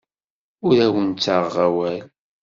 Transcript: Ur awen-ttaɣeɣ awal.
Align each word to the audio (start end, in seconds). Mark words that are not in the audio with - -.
Ur 0.67 0.77
awen-ttaɣeɣ 0.85 1.55
awal. 1.67 2.03